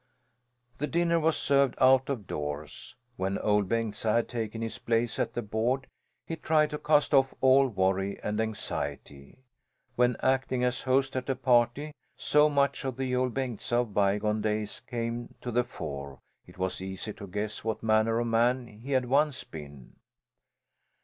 The 0.79 0.87
dinner 0.87 1.19
was 1.19 1.37
served 1.37 1.75
out 1.79 2.09
of 2.09 2.25
doors. 2.25 2.95
When 3.17 3.37
Ol' 3.37 3.61
Bengtsa 3.61 4.13
had 4.15 4.27
taken 4.29 4.59
his 4.63 4.79
place 4.79 5.19
at 5.19 5.35
the 5.35 5.43
board 5.43 5.85
he 6.25 6.35
tried 6.37 6.71
to 6.71 6.79
cast 6.79 7.13
off 7.13 7.35
all 7.39 7.67
worry 7.67 8.19
and 8.23 8.41
anxiety. 8.41 9.37
When 9.95 10.15
acting 10.23 10.63
as 10.63 10.81
host 10.81 11.15
at 11.15 11.29
a 11.29 11.35
party, 11.35 11.93
so 12.17 12.49
much 12.49 12.83
of 12.83 12.97
the 12.97 13.15
Ol' 13.15 13.29
Bengtsa 13.29 13.81
of 13.81 13.93
bygone 13.93 14.41
days 14.41 14.79
came 14.79 15.35
to 15.39 15.51
the 15.51 15.63
fore 15.63 16.17
it 16.47 16.57
was 16.57 16.81
easy 16.81 17.13
to 17.13 17.27
guess 17.27 17.63
what 17.63 17.83
manner 17.83 18.19
of 18.19 18.25
man 18.25 18.65
he 18.65 18.93
had 18.93 19.05
once 19.05 19.43
been. 19.43 19.97